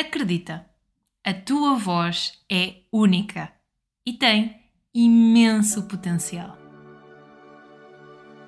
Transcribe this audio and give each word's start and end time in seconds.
Acredita, 0.00 0.64
a 1.22 1.34
tua 1.34 1.74
voz 1.74 2.32
é 2.50 2.76
única 2.90 3.52
e 4.06 4.14
tem 4.14 4.56
imenso 4.94 5.82
potencial. 5.82 6.56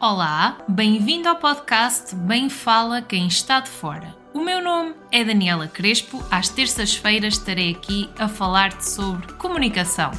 Olá, 0.01 0.65
bem-vindo 0.67 1.29
ao 1.29 1.37
podcast 1.37 2.17
Bem 2.17 2.49
Fala 2.49 3.03
Quem 3.03 3.27
Está 3.27 3.61
de 3.61 3.69
Fora. 3.69 4.17
O 4.33 4.41
meu 4.41 4.62
nome 4.62 4.95
é 5.12 5.23
Daniela 5.23 5.69
Crespo. 5.69 6.25
Às 6.30 6.49
terças-feiras 6.49 7.34
estarei 7.34 7.73
aqui 7.73 8.09
a 8.19 8.27
falar-te 8.29 8.89
sobre 8.89 9.34
comunicação. 9.34 10.11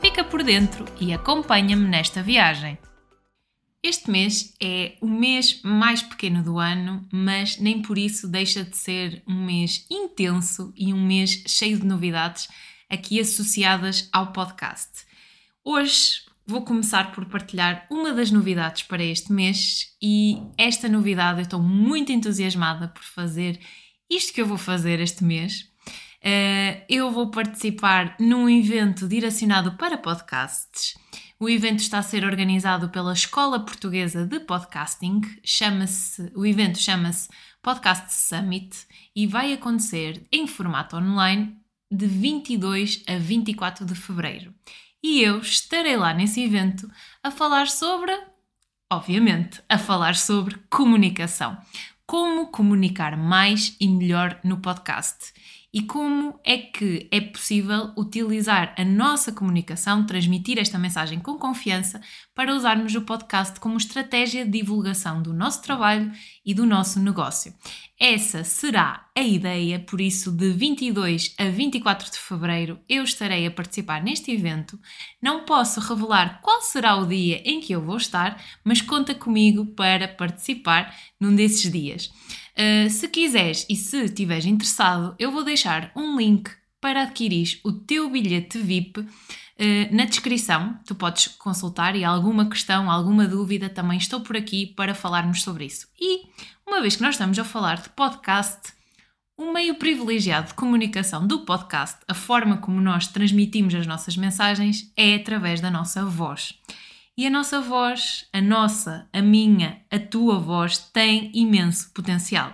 Fica 0.00 0.22
por 0.22 0.44
dentro 0.44 0.84
e 1.00 1.12
acompanha-me 1.12 1.88
nesta 1.88 2.22
viagem. 2.22 2.78
Este 3.88 4.10
mês 4.10 4.52
é 4.60 4.96
o 5.00 5.06
mês 5.06 5.60
mais 5.62 6.02
pequeno 6.02 6.42
do 6.42 6.58
ano, 6.58 7.06
mas 7.12 7.56
nem 7.58 7.80
por 7.80 7.96
isso 7.96 8.26
deixa 8.26 8.64
de 8.64 8.76
ser 8.76 9.22
um 9.28 9.44
mês 9.44 9.86
intenso 9.88 10.72
e 10.76 10.92
um 10.92 11.00
mês 11.06 11.44
cheio 11.46 11.78
de 11.78 11.86
novidades 11.86 12.48
aqui 12.90 13.20
associadas 13.20 14.08
ao 14.12 14.32
podcast. 14.32 15.06
Hoje 15.64 16.22
vou 16.44 16.62
começar 16.62 17.12
por 17.12 17.26
partilhar 17.26 17.86
uma 17.88 18.12
das 18.12 18.32
novidades 18.32 18.82
para 18.82 19.04
este 19.04 19.32
mês 19.32 19.94
e 20.02 20.42
esta 20.58 20.88
novidade 20.88 21.38
eu 21.38 21.44
estou 21.44 21.62
muito 21.62 22.10
entusiasmada 22.10 22.88
por 22.88 23.04
fazer 23.04 23.56
isto 24.10 24.32
que 24.32 24.42
eu 24.42 24.46
vou 24.46 24.58
fazer 24.58 24.98
este 24.98 25.22
mês. 25.22 25.70
Eh, 26.20 26.84
eu 26.88 27.12
vou 27.12 27.30
participar 27.30 28.16
num 28.18 28.50
evento 28.50 29.06
direcionado 29.06 29.76
para 29.76 29.96
podcasts 29.96 30.96
o 31.38 31.48
evento 31.50 31.80
está 31.80 31.98
a 31.98 32.02
ser 32.02 32.24
organizado 32.24 32.88
pela 32.88 33.12
Escola 33.12 33.60
Portuguesa 33.60 34.26
de 34.26 34.40
Podcasting. 34.40 35.20
Chama-se, 35.44 36.32
o 36.34 36.46
evento 36.46 36.78
chama-se 36.78 37.28
Podcast 37.60 38.10
Summit 38.14 38.86
e 39.14 39.26
vai 39.26 39.52
acontecer 39.52 40.26
em 40.32 40.46
formato 40.46 40.96
online 40.96 41.54
de 41.90 42.06
22 42.06 43.04
a 43.06 43.18
24 43.18 43.84
de 43.84 43.94
fevereiro. 43.94 44.54
E 45.02 45.20
eu 45.20 45.38
estarei 45.38 45.96
lá 45.96 46.14
nesse 46.14 46.42
evento 46.42 46.90
a 47.22 47.30
falar 47.30 47.68
sobre, 47.68 48.18
obviamente, 48.90 49.62
a 49.68 49.76
falar 49.76 50.16
sobre 50.16 50.56
comunicação. 50.70 51.58
Como 52.06 52.46
comunicar 52.46 53.14
mais 53.14 53.76
e 53.78 53.86
melhor 53.86 54.40
no 54.42 54.56
podcast 54.56 55.34
e 55.76 55.82
como 55.82 56.40
é 56.42 56.56
que 56.56 57.06
é 57.10 57.20
possível 57.20 57.92
utilizar 57.98 58.74
a 58.78 58.82
nossa 58.82 59.30
comunicação, 59.30 60.06
transmitir 60.06 60.58
esta 60.58 60.78
mensagem 60.78 61.20
com 61.20 61.36
confiança 61.36 62.00
para 62.34 62.54
usarmos 62.54 62.94
o 62.94 63.02
podcast 63.02 63.60
como 63.60 63.76
estratégia 63.76 64.46
de 64.46 64.52
divulgação 64.52 65.20
do 65.20 65.34
nosso 65.34 65.60
trabalho 65.60 66.10
e 66.46 66.54
do 66.54 66.64
nosso 66.64 66.98
negócio. 66.98 67.52
Essa 68.00 68.42
será 68.42 69.06
a 69.14 69.20
ideia, 69.20 69.78
por 69.78 70.00
isso, 70.00 70.32
de 70.32 70.50
22 70.50 71.34
a 71.36 71.44
24 71.44 72.10
de 72.10 72.18
fevereiro 72.20 72.80
eu 72.88 73.02
estarei 73.02 73.46
a 73.46 73.50
participar 73.50 74.02
neste 74.02 74.32
evento. 74.32 74.80
Não 75.20 75.44
posso 75.44 75.78
revelar 75.80 76.40
qual 76.40 76.62
será 76.62 76.96
o 76.96 77.06
dia 77.06 77.42
em 77.44 77.60
que 77.60 77.74
eu 77.74 77.82
vou 77.82 77.98
estar, 77.98 78.42
mas 78.64 78.80
conta 78.80 79.14
comigo 79.14 79.66
para 79.66 80.08
participar 80.08 80.96
num 81.20 81.34
desses 81.34 81.70
dias. 81.70 82.10
Uh, 82.58 82.88
se 82.88 83.06
quiseres 83.08 83.66
e 83.68 83.76
se 83.76 84.04
estiveres 84.04 84.46
interessado, 84.46 85.14
eu 85.18 85.30
vou 85.30 85.44
deixar 85.44 85.92
um 85.94 86.16
link 86.16 86.50
para 86.80 87.02
adquirir 87.02 87.60
o 87.62 87.72
teu 87.72 88.08
bilhete 88.08 88.58
VIP 88.58 89.00
uh, 89.00 89.06
na 89.90 90.06
descrição. 90.06 90.78
Tu 90.86 90.94
podes 90.94 91.28
consultar 91.28 91.94
e 91.94 92.04
alguma 92.04 92.48
questão, 92.48 92.90
alguma 92.90 93.26
dúvida, 93.26 93.68
também 93.68 93.98
estou 93.98 94.20
por 94.20 94.36
aqui 94.36 94.66
para 94.66 94.94
falarmos 94.94 95.42
sobre 95.42 95.66
isso. 95.66 95.86
E 96.00 96.26
uma 96.66 96.80
vez 96.80 96.96
que 96.96 97.02
nós 97.02 97.14
estamos 97.14 97.38
a 97.38 97.44
falar 97.44 97.82
de 97.82 97.90
podcast, 97.90 98.72
o 99.36 99.52
meio 99.52 99.74
privilegiado 99.74 100.48
de 100.48 100.54
comunicação 100.54 101.26
do 101.26 101.40
podcast, 101.40 101.98
a 102.08 102.14
forma 102.14 102.56
como 102.56 102.80
nós 102.80 103.06
transmitimos 103.06 103.74
as 103.74 103.86
nossas 103.86 104.16
mensagens, 104.16 104.90
é 104.96 105.14
através 105.14 105.60
da 105.60 105.70
nossa 105.70 106.06
voz. 106.06 106.54
E 107.18 107.26
a 107.26 107.30
nossa 107.30 107.62
voz, 107.62 108.28
a 108.30 108.42
nossa, 108.42 109.08
a 109.10 109.22
minha, 109.22 109.82
a 109.90 109.98
tua 109.98 110.38
voz 110.38 110.76
tem 110.76 111.30
imenso 111.34 111.90
potencial. 111.94 112.52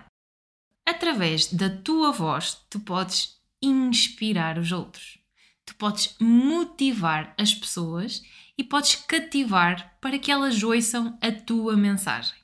Através 0.86 1.52
da 1.52 1.68
tua 1.68 2.12
voz, 2.12 2.64
tu 2.70 2.78
podes 2.78 3.40
inspirar 3.60 4.58
os 4.58 4.70
outros. 4.70 5.18
Tu 5.66 5.74
podes 5.74 6.14
motivar 6.20 7.34
as 7.36 7.52
pessoas 7.52 8.22
e 8.56 8.62
podes 8.62 8.94
cativar 8.94 9.96
para 10.00 10.16
que 10.16 10.30
elas 10.30 10.62
ouçam 10.62 11.18
a 11.20 11.32
tua 11.32 11.76
mensagem. 11.76 12.36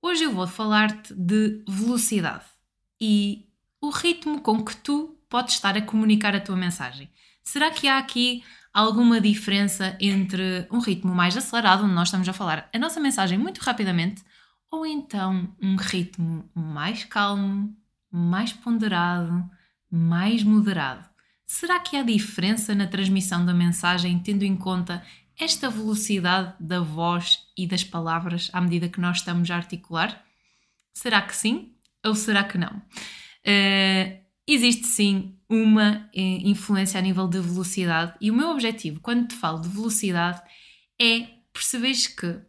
Hoje 0.00 0.24
eu 0.24 0.32
vou 0.32 0.48
falar-te 0.48 1.14
de 1.14 1.62
velocidade 1.68 2.44
e 3.00 3.48
o 3.80 3.90
ritmo 3.90 4.40
com 4.40 4.64
que 4.64 4.76
tu 4.78 5.16
podes 5.28 5.54
estar 5.54 5.76
a 5.76 5.82
comunicar 5.82 6.34
a 6.34 6.40
tua 6.40 6.56
mensagem. 6.56 7.08
Será 7.44 7.70
que 7.70 7.88
há 7.88 7.98
aqui 7.98 8.42
alguma 8.72 9.20
diferença 9.20 9.96
entre 10.00 10.66
um 10.70 10.78
ritmo 10.78 11.14
mais 11.14 11.36
acelerado, 11.36 11.84
onde 11.84 11.94
nós 11.94 12.08
estamos 12.08 12.28
a 12.28 12.32
falar 12.32 12.68
a 12.72 12.78
nossa 12.78 13.00
mensagem 13.00 13.38
muito 13.38 13.58
rapidamente, 13.58 14.22
ou 14.70 14.86
então 14.86 15.54
um 15.60 15.76
ritmo 15.76 16.50
mais 16.54 17.04
calmo, 17.04 17.76
mais 18.10 18.52
ponderado, 18.52 19.44
mais 19.90 20.42
moderado? 20.42 21.06
Será 21.46 21.78
que 21.78 21.96
há 21.96 22.02
diferença 22.02 22.74
na 22.74 22.86
transmissão 22.86 23.44
da 23.44 23.52
mensagem 23.52 24.18
tendo 24.18 24.42
em 24.42 24.56
conta 24.56 25.04
esta 25.38 25.68
velocidade 25.68 26.54
da 26.58 26.80
voz 26.80 27.40
e 27.56 27.66
das 27.66 27.84
palavras 27.84 28.48
à 28.52 28.60
medida 28.60 28.88
que 28.88 29.00
nós 29.00 29.18
estamos 29.18 29.50
a 29.50 29.56
articular? 29.56 30.24
Será 30.94 31.20
que 31.20 31.36
sim 31.36 31.74
ou 32.04 32.14
será 32.14 32.42
que 32.44 32.56
não? 32.56 32.82
Uh, 33.44 34.21
existe 34.46 34.86
sim 34.86 35.36
uma 35.48 36.08
eh, 36.14 36.40
influência 36.44 36.98
a 36.98 37.02
nível 37.02 37.28
de 37.28 37.40
velocidade, 37.40 38.14
e 38.20 38.30
o 38.30 38.34
meu 38.34 38.50
objetivo, 38.50 39.00
quando 39.00 39.28
te 39.28 39.34
falo 39.34 39.60
de 39.60 39.68
velocidade, 39.68 40.40
é 41.00 41.28
perceberes 41.52 42.06
que 42.06 42.40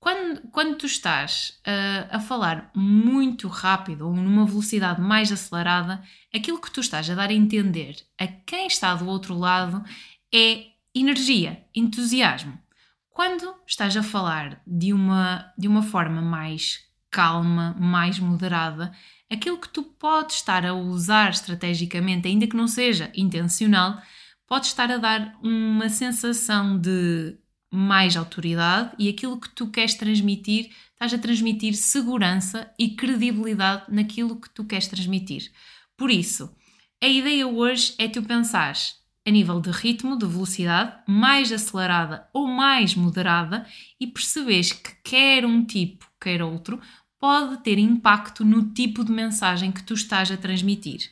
quando, 0.00 0.40
quando 0.52 0.76
tu 0.76 0.86
estás 0.86 1.60
uh, 1.66 2.16
a 2.16 2.20
falar 2.20 2.70
muito 2.74 3.48
rápido 3.48 4.06
ou 4.06 4.14
numa 4.14 4.46
velocidade 4.46 5.00
mais 5.00 5.32
acelerada, 5.32 6.02
aquilo 6.32 6.60
que 6.60 6.70
tu 6.70 6.80
estás 6.80 7.10
a 7.10 7.14
dar 7.14 7.30
a 7.30 7.34
entender 7.34 7.96
a 8.16 8.26
quem 8.26 8.68
está 8.68 8.94
do 8.94 9.08
outro 9.08 9.36
lado 9.36 9.82
é 10.32 10.66
energia, 10.94 11.64
entusiasmo. 11.74 12.58
Quando 13.10 13.52
estás 13.66 13.96
a 13.96 14.02
falar 14.02 14.62
de 14.64 14.92
uma, 14.92 15.52
de 15.58 15.66
uma 15.66 15.82
forma 15.82 16.22
mais 16.22 16.87
calma, 17.10 17.74
mais 17.78 18.18
moderada, 18.18 18.92
aquilo 19.30 19.58
que 19.58 19.68
tu 19.68 19.82
podes 19.82 20.36
estar 20.36 20.64
a 20.64 20.74
usar 20.74 21.30
estrategicamente, 21.30 22.28
ainda 22.28 22.46
que 22.46 22.56
não 22.56 22.68
seja 22.68 23.10
intencional, 23.14 24.00
pode 24.46 24.66
estar 24.66 24.90
a 24.90 24.96
dar 24.96 25.38
uma 25.42 25.88
sensação 25.88 26.78
de 26.78 27.36
mais 27.70 28.16
autoridade 28.16 28.94
e 28.98 29.08
aquilo 29.08 29.38
que 29.38 29.50
tu 29.50 29.68
queres 29.68 29.94
transmitir, 29.94 30.70
estás 30.92 31.12
a 31.12 31.18
transmitir 31.18 31.74
segurança 31.74 32.72
e 32.78 32.90
credibilidade 32.96 33.84
naquilo 33.88 34.40
que 34.40 34.48
tu 34.50 34.64
queres 34.64 34.88
transmitir. 34.88 35.52
Por 35.96 36.10
isso, 36.10 36.50
a 37.02 37.06
ideia 37.06 37.46
hoje 37.46 37.94
é 37.98 38.08
tu 38.08 38.22
pensares 38.22 38.94
a 39.28 39.30
nível 39.30 39.60
de 39.60 39.70
ritmo, 39.70 40.16
de 40.16 40.26
velocidade, 40.26 40.92
mais 41.06 41.52
acelerada 41.52 42.26
ou 42.32 42.46
mais 42.46 42.94
moderada 42.94 43.66
e 44.00 44.06
percebes 44.06 44.72
que 44.72 44.90
quer 45.04 45.44
um 45.44 45.64
tipo, 45.64 46.06
quer 46.20 46.42
outro, 46.42 46.80
pode 47.20 47.58
ter 47.58 47.78
impacto 47.78 48.44
no 48.44 48.72
tipo 48.72 49.04
de 49.04 49.12
mensagem 49.12 49.70
que 49.70 49.82
tu 49.82 49.94
estás 49.94 50.30
a 50.30 50.36
transmitir. 50.36 51.10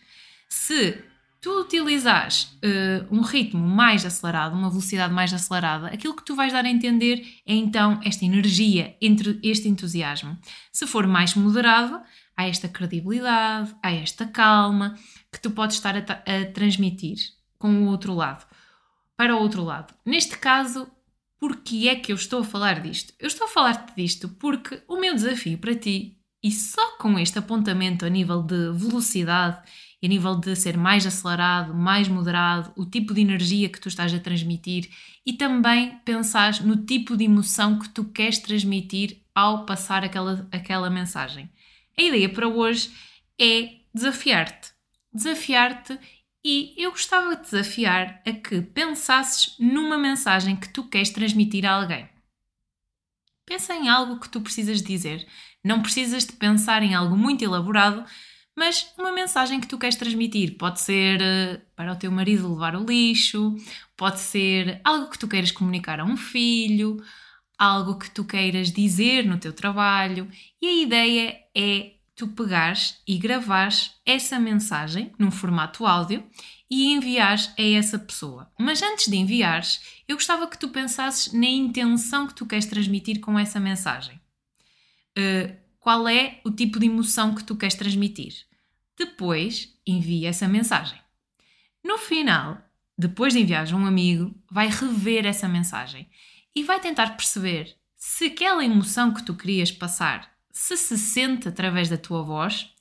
Se 0.49 1.04
tu 1.43 1.60
utilizares 1.60 2.44
uh, 2.65 3.15
um 3.15 3.21
ritmo 3.21 3.60
mais 3.60 4.06
acelerado, 4.06 4.56
uma 4.56 4.71
velocidade 4.71 5.12
mais 5.12 5.34
acelerada, 5.34 5.88
aquilo 5.88 6.16
que 6.16 6.25
tu 6.25 6.34
vais 6.34 6.53
dar 6.53 6.65
a 6.65 6.71
entender 6.71 7.22
é 7.47 7.54
então 7.54 8.00
esta 8.03 8.25
energia 8.25 8.97
entre 9.00 9.38
este 9.43 9.69
entusiasmo. 9.69 10.38
Se 10.72 10.87
for 10.87 11.06
mais 11.06 11.34
moderado, 11.34 12.00
há 12.34 12.48
esta 12.48 12.66
credibilidade, 12.69 13.75
há 13.83 13.93
esta 13.93 14.25
calma 14.27 14.97
que 15.31 15.41
tu 15.41 15.50
podes 15.50 15.77
estar 15.77 15.97
a, 15.97 16.00
a 16.00 16.53
transmitir 16.53 17.35
com 17.58 17.70
o 17.82 17.86
outro 17.86 18.14
lado, 18.14 18.47
para 19.16 19.34
o 19.34 19.41
outro 19.41 19.62
lado. 19.62 19.94
Neste 20.04 20.38
caso, 20.38 20.91
Porquê 21.38 21.88
é 21.88 21.97
que 21.97 22.12
eu 22.12 22.16
estou 22.16 22.41
a 22.41 22.44
falar 22.44 22.80
disto? 22.80 23.12
Eu 23.18 23.26
estou 23.26 23.47
a 23.47 23.50
falar-te 23.50 23.94
disto 23.94 24.28
porque 24.28 24.82
o 24.88 24.98
meu 24.98 25.14
desafio 25.14 25.58
para 25.58 25.74
ti, 25.74 26.18
e 26.42 26.50
só 26.50 26.97
com 26.97 27.18
este 27.18 27.38
apontamento 27.38 28.06
a 28.06 28.08
nível 28.08 28.42
de 28.42 28.72
velocidade 28.72 29.60
e 30.00 30.06
a 30.06 30.08
nível 30.08 30.36
de 30.36 30.56
ser 30.56 30.76
mais 30.76 31.06
acelerado, 31.06 31.74
mais 31.74 32.08
moderado, 32.08 32.72
o 32.76 32.86
tipo 32.86 33.12
de 33.12 33.20
energia 33.20 33.68
que 33.68 33.80
tu 33.80 33.88
estás 33.88 34.14
a 34.14 34.18
transmitir 34.18 34.88
e 35.26 35.34
também 35.34 35.98
pensar 36.04 36.62
no 36.62 36.84
tipo 36.86 37.16
de 37.16 37.24
emoção 37.24 37.78
que 37.78 37.88
tu 37.88 38.04
queres 38.04 38.38
transmitir 38.38 39.22
ao 39.34 39.66
passar 39.66 40.04
aquela, 40.04 40.48
aquela 40.50 40.88
mensagem. 40.88 41.50
A 41.98 42.02
ideia 42.02 42.28
para 42.28 42.48
hoje 42.48 42.91
é 43.38 43.80
desafiar-te. 43.92 44.70
Desafiar-te 45.12 45.98
e 46.48 46.72
eu 46.77 46.93
gostava 46.93 47.34
de 47.34 47.43
desafiar 47.43 48.22
a 48.25 48.31
que 48.31 48.60
pensasses 48.60 49.57
numa 49.59 49.98
mensagem 49.98 50.54
que 50.54 50.69
tu 50.69 50.84
queres 50.84 51.10
transmitir 51.10 51.66
a 51.66 51.72
alguém. 51.72 52.09
Pensa 53.45 53.75
em 53.75 53.89
algo 53.89 54.21
que 54.21 54.28
tu 54.28 54.41
precisas 54.41 54.81
dizer. 54.81 55.27
Não 55.65 55.83
precisas 55.83 56.25
de 56.25 56.34
pensar 56.34 56.84
em 56.84 56.95
algo 56.95 57.16
muito 57.16 57.43
elaborado, 57.43 58.04
mas 58.57 58.95
uma 58.97 59.10
mensagem 59.10 59.60
que 59.60 59.66
tu 59.66 59.77
queres 59.77 59.97
transmitir. 59.97 60.57
Pode 60.57 60.81
ser 60.81 61.21
uh, 61.21 61.60
para 61.75 61.93
o 61.93 61.97
teu 61.97 62.13
marido 62.13 62.48
levar 62.53 62.77
o 62.77 62.84
lixo, 62.84 63.57
pode 63.97 64.21
ser 64.21 64.81
algo 64.84 65.10
que 65.10 65.19
tu 65.19 65.27
queiras 65.27 65.51
comunicar 65.51 65.98
a 65.98 66.04
um 66.04 66.16
filho, 66.16 67.03
algo 67.59 67.98
que 67.98 68.09
tu 68.09 68.25
queiras 68.25 68.71
dizer 68.71 69.25
no 69.27 69.37
teu 69.37 69.53
trabalho. 69.53 70.31
E 70.63 70.69
a 70.69 70.83
ideia 70.83 71.41
é 71.57 71.96
tu 72.16 72.27
pegares 72.28 72.98
e 73.07 73.18
gravares 73.18 73.92
essa 74.04 74.39
mensagem 74.41 75.13
num 75.18 75.30
formato 75.30 75.84
áudio 75.84 76.27
e 76.68 76.92
enviares 76.92 77.53
a 77.59 77.63
essa 77.63 77.98
pessoa. 77.98 78.51
Mas 78.59 78.83
antes 78.83 79.07
de 79.07 79.16
enviares, 79.16 80.03
eu 80.09 80.16
gostava 80.16 80.48
que 80.48 80.59
tu 80.59 80.71
pensasses 80.71 81.33
na 81.33 81.47
intenção 81.47 82.27
que 82.27 82.34
tu 82.34 82.47
queres 82.47 82.65
transmitir 82.65 83.21
com 83.21 83.39
essa 83.39 83.60
mensagem. 83.60 84.18
Uh, 85.16 85.54
qual 85.78 86.09
é 86.09 86.41
o 86.45 86.51
tipo 86.51 86.80
de 86.80 86.86
emoção 86.86 87.34
que 87.34 87.45
tu 87.45 87.54
queres 87.54 87.77
transmitir? 87.77 88.47
Depois, 88.98 89.78
envia 89.86 90.30
essa 90.30 90.48
mensagem. 90.48 90.98
No 91.84 91.98
final, 91.98 92.59
depois 92.98 93.34
de 93.34 93.41
enviares 93.41 93.72
a 93.72 93.77
um 93.77 93.86
amigo, 93.86 94.34
vai 94.51 94.69
rever 94.69 95.27
essa 95.27 95.47
mensagem 95.47 96.09
e 96.54 96.65
vai 96.65 96.80
tentar 96.80 97.15
perceber 97.15 97.77
se 97.95 98.24
aquela 98.24 98.65
emoção 98.65 99.12
que 99.12 99.22
tu 99.22 99.34
querias 99.34 99.71
passar 99.71 100.35
se 100.56 100.74
se 100.74 100.97
sente 100.97 101.47
através 101.47 101.91
da 101.91 101.98
tua 101.98 102.22
voz 102.22 102.72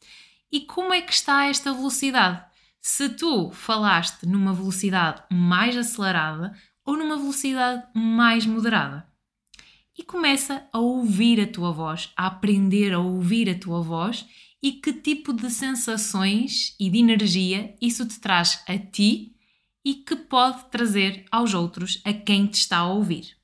e 0.50 0.62
como 0.62 0.94
é 0.94 1.02
que 1.02 1.12
está 1.12 1.48
esta 1.48 1.74
velocidade. 1.74 2.42
Se 2.82 3.10
tu 3.10 3.52
falaste 3.52 4.26
numa 4.26 4.54
velocidade 4.54 5.24
mais 5.30 5.76
acelerada 5.76 6.56
ou 6.86 6.96
numa 6.96 7.18
velocidade 7.18 7.86
mais 7.94 8.46
moderada. 8.46 9.06
E 9.98 10.04
começa 10.04 10.66
a 10.72 10.80
ouvir 10.80 11.42
a 11.42 11.48
tua 11.48 11.74
voz, 11.74 12.14
a 12.16 12.28
aprender 12.28 12.94
a 12.94 13.00
ouvir 13.00 13.50
a 13.50 13.60
tua 13.60 13.82
voz 13.82 14.26
e 14.64 14.72
que 14.72 14.94
tipo 14.94 15.34
de 15.34 15.50
sensações 15.50 16.74
e 16.80 16.90
de 16.90 17.00
energia 17.00 17.76
isso 17.82 18.08
te 18.08 18.18
traz 18.22 18.64
a 18.70 18.78
ti 18.78 19.36
e 19.84 19.96
que 19.96 20.16
pode 20.16 20.64
trazer 20.72 21.26
aos 21.30 21.54
outros, 21.54 22.02
a 22.06 22.14
quem 22.14 22.48
te 22.48 22.56
está 22.56 22.78
a 22.78 22.88
ouvir. 22.88 23.35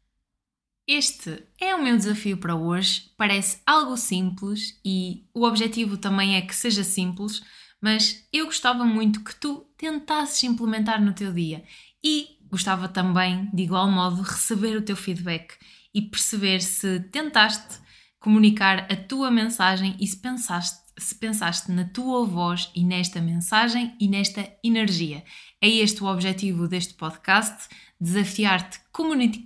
Este 0.87 1.43
é 1.59 1.75
o 1.75 1.83
meu 1.83 1.95
desafio 1.95 2.37
para 2.37 2.55
hoje. 2.55 3.11
Parece 3.15 3.61
algo 3.65 3.95
simples 3.95 4.79
e 4.83 5.25
o 5.33 5.45
objetivo 5.45 5.97
também 5.97 6.35
é 6.35 6.41
que 6.41 6.55
seja 6.55 6.83
simples, 6.83 7.41
mas 7.79 8.27
eu 8.33 8.45
gostava 8.45 8.83
muito 8.83 9.23
que 9.23 9.35
tu 9.35 9.65
tentasses 9.77 10.43
implementar 10.43 11.01
no 11.01 11.13
teu 11.13 11.31
dia 11.31 11.63
e 12.03 12.37
gostava 12.49 12.89
também, 12.89 13.49
de 13.53 13.63
igual 13.63 13.89
modo, 13.89 14.21
receber 14.21 14.75
o 14.75 14.81
teu 14.81 14.95
feedback 14.95 15.55
e 15.93 16.01
perceber 16.01 16.61
se 16.61 16.99
tentaste 17.11 17.79
comunicar 18.19 18.91
a 18.91 18.95
tua 18.95 19.31
mensagem 19.31 19.95
e 19.99 20.05
se 20.05 20.17
pensaste, 20.17 20.80
se 21.03 21.15
pensaste 21.15 21.71
na 21.71 21.85
tua 21.85 22.25
voz 22.25 22.71
e 22.75 22.83
nesta 22.83 23.21
mensagem 23.21 23.95
e 23.99 24.07
nesta 24.07 24.47
energia. 24.63 25.23
É 25.61 25.67
este 25.67 26.03
o 26.03 26.07
objetivo 26.07 26.67
deste 26.67 26.93
podcast: 26.93 27.69
desafiar-te 27.99 28.79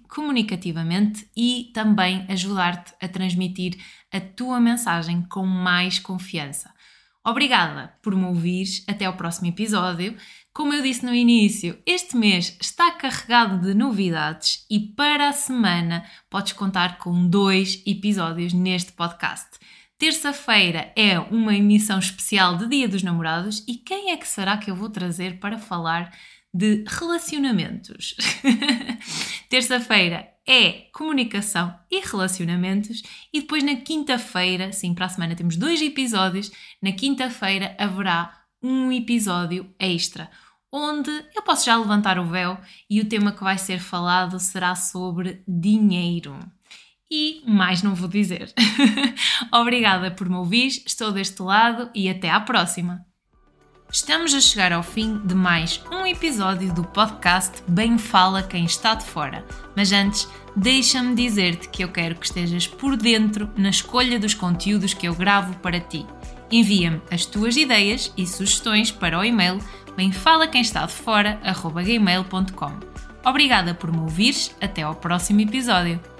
comunicativamente 0.07 1.27
e 1.35 1.71
também 1.73 2.25
ajudar-te 2.29 2.93
a 2.99 3.07
transmitir 3.07 3.77
a 4.11 4.19
tua 4.19 4.59
mensagem 4.59 5.21
com 5.23 5.45
mais 5.45 5.99
confiança. 5.99 6.73
Obrigada 7.25 7.91
por 8.03 8.15
me 8.15 8.25
ouvires. 8.25 8.83
Até 8.87 9.05
ao 9.05 9.17
próximo 9.17 9.47
episódio. 9.47 10.15
Como 10.53 10.73
eu 10.73 10.83
disse 10.83 11.03
no 11.03 11.13
início, 11.13 11.77
este 11.85 12.15
mês 12.15 12.55
está 12.61 12.91
carregado 12.91 13.59
de 13.65 13.73
novidades 13.73 14.63
e 14.69 14.79
para 14.79 15.27
a 15.27 15.33
semana 15.33 16.05
podes 16.29 16.53
contar 16.53 16.97
com 16.99 17.27
dois 17.27 17.81
episódios 17.85 18.53
neste 18.53 18.93
podcast. 18.93 19.57
Terça-feira 20.05 20.93
é 20.95 21.17
uma 21.17 21.55
emissão 21.55 21.97
especial 21.97 22.55
de 22.57 22.67
Dia 22.67 22.87
dos 22.87 23.01
Namorados 23.01 23.63
e 23.67 23.73
quem 23.73 24.11
é 24.11 24.17
que 24.17 24.27
será 24.27 24.55
que 24.55 24.69
eu 24.69 24.75
vou 24.75 24.87
trazer 24.87 25.39
para 25.39 25.57
falar 25.57 26.15
de 26.53 26.83
relacionamentos? 26.87 28.15
Terça-feira 29.49 30.31
é 30.47 30.91
comunicação 30.93 31.75
e 31.89 32.01
relacionamentos 32.01 33.01
e 33.33 33.41
depois 33.41 33.63
na 33.63 33.77
quinta-feira, 33.77 34.71
sim, 34.71 34.93
para 34.93 35.07
a 35.07 35.09
semana 35.09 35.35
temos 35.35 35.57
dois 35.57 35.81
episódios, 35.81 36.51
na 36.79 36.91
quinta-feira 36.91 37.75
haverá 37.79 38.31
um 38.61 38.91
episódio 38.91 39.73
extra 39.79 40.29
onde 40.71 41.09
eu 41.35 41.41
posso 41.41 41.65
já 41.65 41.75
levantar 41.75 42.19
o 42.19 42.27
véu 42.27 42.59
e 42.87 43.01
o 43.01 43.09
tema 43.09 43.31
que 43.31 43.43
vai 43.43 43.57
ser 43.57 43.79
falado 43.79 44.39
será 44.39 44.75
sobre 44.75 45.41
dinheiro. 45.47 46.37
E 47.17 47.41
mais 47.47 47.81
não 47.81 47.95
vou 47.95 48.09
dizer. 48.09 48.51
Obrigada 49.49 50.11
por 50.11 50.27
me 50.27 50.35
ouvir, 50.35 50.83
estou 50.85 51.13
deste 51.13 51.41
lado 51.41 51.89
e 51.95 52.09
até 52.09 52.29
à 52.29 52.41
próxima. 52.41 53.05
Estamos 53.89 54.33
a 54.33 54.41
chegar 54.41 54.73
ao 54.73 54.83
fim 54.83 55.25
de 55.25 55.33
mais 55.33 55.81
um 55.89 56.05
episódio 56.05 56.73
do 56.73 56.83
podcast 56.83 57.63
Bem 57.69 57.97
Fala 57.97 58.43
Quem 58.43 58.65
Está 58.65 58.95
de 58.95 59.05
Fora. 59.05 59.45
Mas 59.77 59.93
antes, 59.93 60.27
deixa-me 60.57 61.15
dizer-te 61.15 61.69
que 61.69 61.85
eu 61.85 61.89
quero 61.89 62.15
que 62.15 62.25
estejas 62.25 62.67
por 62.67 62.97
dentro 62.97 63.49
na 63.55 63.69
escolha 63.69 64.19
dos 64.19 64.33
conteúdos 64.33 64.93
que 64.93 65.07
eu 65.07 65.15
gravo 65.15 65.55
para 65.59 65.79
ti. 65.79 66.05
Envia-me 66.51 67.01
as 67.09 67.25
tuas 67.25 67.55
ideias 67.55 68.11
e 68.17 68.27
sugestões 68.27 68.91
para 68.91 69.17
o 69.17 69.23
e-mail 69.23 69.59
bemfalaquemestadefora.gmail.com 69.95 72.79
Obrigada 73.25 73.73
por 73.73 73.89
me 73.89 73.99
ouvires, 73.99 74.53
até 74.59 74.81
ao 74.81 74.95
próximo 74.95 75.39
episódio. 75.39 76.13